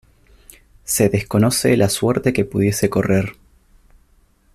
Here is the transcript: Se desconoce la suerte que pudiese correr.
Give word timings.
Se 0.83 1.09
desconoce 1.09 1.77
la 1.77 1.87
suerte 1.87 2.33
que 2.33 2.43
pudiese 2.43 2.89
correr. 2.89 3.35